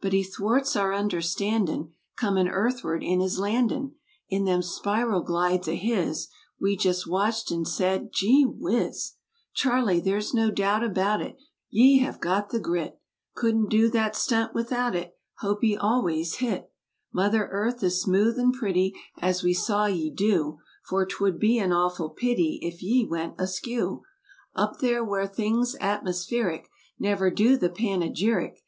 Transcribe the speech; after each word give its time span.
But 0.00 0.12
he 0.12 0.24
thwarts 0.24 0.74
our 0.74 0.92
understandin' 0.92 1.92
Cornin' 2.18 2.48
earthward 2.48 3.04
in 3.04 3.20
his 3.20 3.38
landin' 3.38 3.94
In 4.28 4.44
them 4.44 4.62
spiral 4.62 5.20
glides 5.22 5.68
o' 5.68 5.76
his— 5.76 6.26
We 6.60 6.76
jest 6.76 7.06
watched 7.08 7.52
an' 7.52 7.64
said—"Gee 7.64 8.42
Whiz!' 8.46 9.12
Charley, 9.54 10.00
there's 10.00 10.34
no 10.34 10.50
doubt 10.50 10.82
about 10.82 11.22
it 11.22 11.36
Ye 11.68 11.98
have 12.00 12.20
got 12.20 12.50
the 12.50 12.58
grit; 12.58 12.98
Couldn't 13.36 13.68
do 13.68 13.88
that 13.90 14.16
stunt 14.16 14.54
without 14.56 14.96
it. 14.96 15.14
Hope 15.38 15.62
ye 15.62 15.76
always 15.76 16.38
hit 16.38 16.72
Mother 17.12 17.46
Earth 17.52 17.80
as 17.84 18.00
smooth 18.02 18.40
and 18.40 18.52
pretty 18.52 18.92
As 19.20 19.44
we 19.44 19.54
saw 19.54 19.86
ye 19.86 20.10
do; 20.10 20.58
For 20.88 21.06
'twould 21.06 21.38
be 21.38 21.58
an 21.60 21.72
awful 21.72 22.10
pity 22.10 22.58
If 22.60 22.82
ye 22.82 23.06
went 23.08 23.36
askew 23.38 24.02
Up 24.56 24.80
there 24.80 25.04
where 25.04 25.28
things 25.28 25.76
atmospheric 25.80 26.68
Never 26.98 27.30
do 27.30 27.56
the 27.56 27.70
panegyric. 27.70 28.64